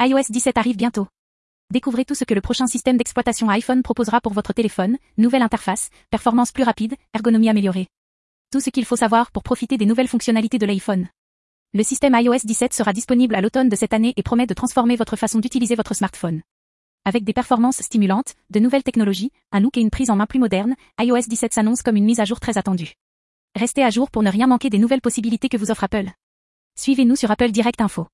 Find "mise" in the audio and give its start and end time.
22.04-22.20